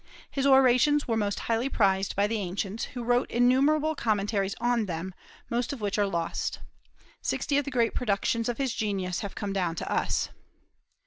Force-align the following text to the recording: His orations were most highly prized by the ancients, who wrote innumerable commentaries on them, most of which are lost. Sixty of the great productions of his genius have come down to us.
His 0.31 0.47
orations 0.47 1.07
were 1.07 1.15
most 1.15 1.41
highly 1.41 1.69
prized 1.69 2.15
by 2.15 2.25
the 2.25 2.39
ancients, 2.39 2.85
who 2.85 3.03
wrote 3.03 3.29
innumerable 3.29 3.93
commentaries 3.93 4.55
on 4.59 4.87
them, 4.87 5.13
most 5.47 5.73
of 5.73 5.79
which 5.79 5.99
are 5.99 6.07
lost. 6.07 6.57
Sixty 7.21 7.59
of 7.59 7.65
the 7.65 7.69
great 7.69 7.93
productions 7.93 8.49
of 8.49 8.57
his 8.57 8.73
genius 8.73 9.19
have 9.19 9.35
come 9.35 9.53
down 9.53 9.75
to 9.75 9.91
us. 9.93 10.29